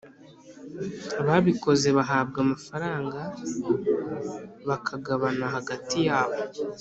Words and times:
Ababikoze 1.21 1.87
bahabwa 1.97 2.37
amafaranga 2.45 3.19
bakagabana 4.67 5.45
hagati 5.55 5.97
yabo 6.07 6.37